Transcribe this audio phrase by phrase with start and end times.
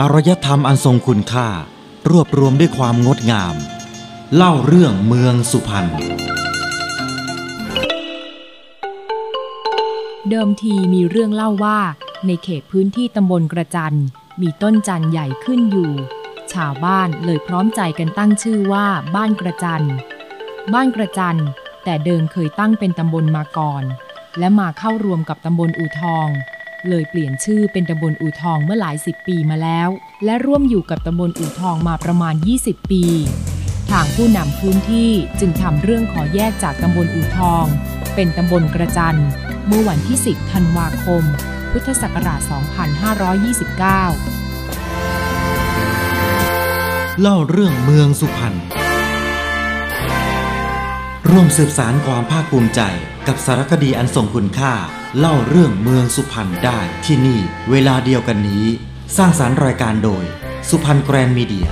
[0.00, 1.48] อารยธรรมอันทรงคุณค่า
[2.10, 3.54] รวบรวมด้วยความงดงาม
[4.34, 5.88] เล่าเรื่องเมืองสุพรรณ
[10.28, 11.80] เดิมทีมีเรื่องเล่าว่า
[12.26, 13.96] ในเขตพื้นที่ตำบลกระจัน
[14.40, 15.92] มีต้นจันใหญ่ขึ้นอยู่
[16.52, 18.86] ชาวบ้านเลยพร้อมใจกันตั้งชื่อว่า
[19.16, 19.82] บ้านกระจัน
[20.74, 21.38] บ้านกระจัน
[21.84, 23.84] แต่เดิมเคยตั้งเป็นตำบลมาก่อน
[24.38, 26.28] และมาเข้ารวมกับตำบลอูทอง
[26.88, 29.88] เลยเปลี่ยนชื่อเป็นตำบลอู่ทองเมื่อหลายสิบปีมาแล้ว
[30.24, 33.04] และร่วมอยู่กับตำบลอู่ทองมาประมาณ 20 ปี
[33.90, 35.10] ทางผู้นำพื้นที่
[35.40, 37.64] จึงทำเรื่องขอแยกจากตำบลอู่ทอง
[38.14, 39.18] เป็นตำบลกระจัน
[39.66, 41.22] เมื่อวันที่ 10 ธันวาคม
[41.72, 42.50] พุทธศักราช 2529
[47.20, 48.54] เล่าเรื่องเมืองสุพรรณ
[51.36, 52.80] ร่วมสืบสารความภาคภูมิใจ
[53.26, 54.74] กับสารคดีอันทรงคุณค่า
[55.18, 58.64] เล่าเรื่องเมืองสุพรรณได้ที่นี่ เวลาเดียวกันนี้
[59.16, 60.24] สร้างสารรค์รายการโดย
[60.68, 61.68] สุพรรณแกรนด์มีเดีย